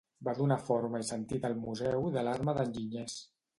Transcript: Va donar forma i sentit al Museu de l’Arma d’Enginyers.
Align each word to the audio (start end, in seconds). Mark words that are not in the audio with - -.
Va 0.27 0.31
donar 0.37 0.55
forma 0.69 1.01
i 1.03 1.05
sentit 1.09 1.45
al 1.51 1.55
Museu 1.67 2.09
de 2.17 2.25
l’Arma 2.31 2.59
d’Enginyers. 2.61 3.23